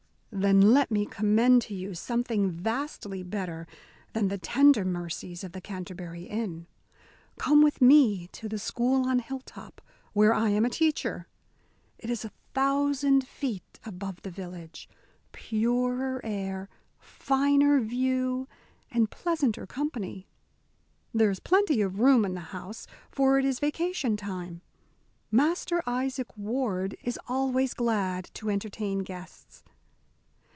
"Then 0.33 0.71
let 0.73 0.89
me 0.89 1.05
commend 1.05 1.61
to 1.63 1.75
you 1.75 1.93
something 1.93 2.49
vastly 2.49 3.21
better 3.21 3.67
than 4.13 4.29
the 4.29 4.37
tender 4.37 4.85
mercies 4.85 5.43
of 5.43 5.51
the 5.51 5.59
Canterbury 5.59 6.23
Inn. 6.23 6.67
Come 7.37 7.61
with 7.61 7.81
me 7.81 8.27
to 8.27 8.47
the 8.47 8.57
school 8.57 9.09
on 9.09 9.19
Hilltop, 9.19 9.81
where 10.13 10.33
I 10.33 10.47
am 10.51 10.63
a 10.63 10.69
teacher. 10.69 11.27
It 11.99 12.09
is 12.09 12.23
a 12.23 12.31
thousand 12.53 13.27
feet 13.27 13.81
above 13.85 14.21
the 14.21 14.29
village 14.31 14.87
purer 15.33 16.21
air, 16.23 16.69
finer 16.97 17.81
view, 17.81 18.47
and 18.89 19.11
pleasanter 19.11 19.67
company. 19.67 20.29
There 21.13 21.29
is 21.29 21.41
plenty 21.41 21.81
of 21.81 21.99
room 21.99 22.23
in 22.23 22.35
the 22.35 22.39
house, 22.55 22.87
for 23.11 23.37
it 23.37 23.43
is 23.43 23.59
vacation 23.59 24.15
time. 24.15 24.61
Master 25.29 25.83
Isaac 25.85 26.37
Ward 26.37 26.95
is 27.03 27.19
always 27.27 27.73
glad 27.73 28.29
to 28.35 28.49
entertain 28.49 28.99
guests." 28.99 29.61